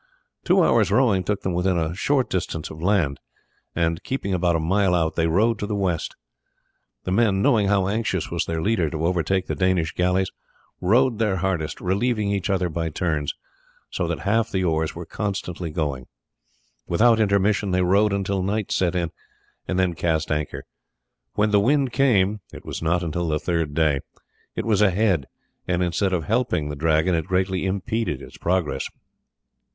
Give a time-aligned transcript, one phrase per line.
[0.43, 3.19] Two hours' rowing took them within a short distance of land,
[3.75, 6.15] and keeping about a mile out they rowed to the west.
[7.03, 10.31] The men, knowing how anxious was their leader to overtake the Danish galleys,
[10.81, 13.35] rowed their hardest, relieving each other by turns,
[13.91, 16.07] so that half the oars were constantly going.
[16.87, 19.11] Without intermission they rowed until night set in,
[19.67, 20.65] and then cast anchor.
[21.35, 23.99] When the wind came it was not until the third day
[24.55, 25.27] it was ahead,
[25.67, 28.89] and instead of helping the Dragon it greatly impeded its progress.